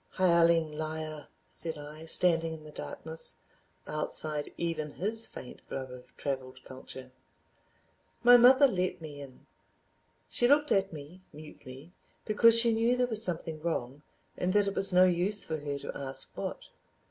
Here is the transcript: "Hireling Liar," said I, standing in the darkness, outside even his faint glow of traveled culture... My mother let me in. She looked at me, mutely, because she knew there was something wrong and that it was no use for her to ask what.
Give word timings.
"Hireling 0.13 0.71
Liar," 0.71 1.27
said 1.47 1.77
I, 1.77 2.07
standing 2.07 2.53
in 2.53 2.63
the 2.63 2.71
darkness, 2.71 3.35
outside 3.85 4.51
even 4.57 4.93
his 4.93 5.27
faint 5.27 5.61
glow 5.69 5.85
of 5.93 6.17
traveled 6.17 6.63
culture... 6.63 7.11
My 8.23 8.35
mother 8.35 8.67
let 8.67 8.99
me 8.99 9.21
in. 9.21 9.45
She 10.27 10.47
looked 10.47 10.71
at 10.71 10.91
me, 10.91 11.21
mutely, 11.31 11.93
because 12.25 12.59
she 12.59 12.73
knew 12.73 12.97
there 12.97 13.05
was 13.05 13.23
something 13.23 13.61
wrong 13.61 14.01
and 14.35 14.53
that 14.53 14.65
it 14.65 14.73
was 14.73 14.91
no 14.91 15.03
use 15.05 15.43
for 15.43 15.57
her 15.59 15.77
to 15.77 15.95
ask 15.95 16.35
what. 16.35 16.69